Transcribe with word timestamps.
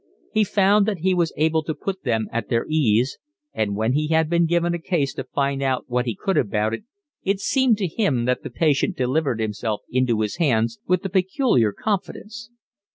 He 0.33 0.43
found 0.43 0.87
that 0.87 1.01
he 1.01 1.13
was 1.13 1.31
able 1.37 1.61
to 1.61 1.75
put 1.75 2.01
them 2.01 2.27
at 2.31 2.49
their 2.49 2.65
ease, 2.67 3.19
and, 3.53 3.75
when 3.75 3.93
he 3.93 4.07
had 4.07 4.31
been 4.31 4.47
given 4.47 4.73
a 4.73 4.79
case 4.79 5.13
to 5.13 5.23
find 5.25 5.61
out 5.61 5.85
what 5.87 6.07
he 6.07 6.17
could 6.19 6.37
about 6.37 6.73
it, 6.73 6.85
it 7.23 7.39
seemed 7.39 7.77
to 7.77 7.87
him 7.87 8.25
that 8.25 8.41
the 8.41 8.49
patient 8.49 8.97
delivered 8.97 9.39
himself 9.39 9.81
into 9.91 10.21
his 10.21 10.37
hands 10.37 10.79
with 10.87 11.05
a 11.05 11.09
peculiar 11.09 11.71
confidence. 11.71 12.49